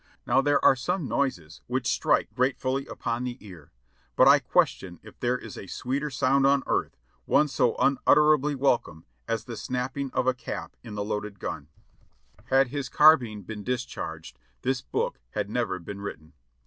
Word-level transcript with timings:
Now 0.25 0.41
there 0.41 0.65
are 0.65 0.75
some 0.75 1.07
noises 1.07 1.61
which 1.67 1.85
strike 1.85 2.33
gratefully 2.33 2.87
upon 2.87 3.23
the 3.23 3.33
A 3.33 3.33
SCOUTING 3.35 3.43
ADVENTURE 3.51 3.51
^77 3.51 3.51
ear, 3.51 3.71
Ijut 4.17 4.27
I 4.29 4.39
question 4.39 4.99
if 5.03 5.19
there 5.19 5.37
is 5.37 5.57
a 5.59 5.67
sweeter 5.67 6.09
sound 6.09 6.47
on 6.47 6.63
earth, 6.65 6.97
one 7.25 7.47
so 7.47 7.75
unutterably 7.75 8.55
welcome 8.55 9.05
as 9.27 9.43
the 9.43 9.55
snapping 9.55 10.09
of 10.13 10.25
a 10.25 10.33
cap 10.33 10.75
in 10.81 10.95
the 10.95 11.05
loaded 11.05 11.39
gun; 11.39 11.67
had 12.45 12.69
his 12.69 12.89
carbine 12.89 13.43
been 13.43 13.63
discharged, 13.63 14.39
this 14.63 14.81
book 14.81 15.19
had 15.33 15.51
never 15.51 15.77
been 15.77 16.01
written. 16.01 16.33